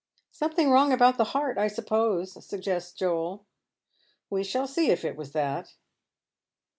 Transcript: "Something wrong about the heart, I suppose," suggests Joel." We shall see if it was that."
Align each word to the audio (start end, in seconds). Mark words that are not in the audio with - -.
"Something 0.31 0.71
wrong 0.71 0.91
about 0.91 1.19
the 1.19 1.25
heart, 1.25 1.59
I 1.59 1.67
suppose," 1.67 2.43
suggests 2.43 2.91
Joel." 2.93 3.45
We 4.31 4.43
shall 4.43 4.65
see 4.65 4.89
if 4.89 5.05
it 5.05 5.15
was 5.15 5.33
that." 5.33 5.75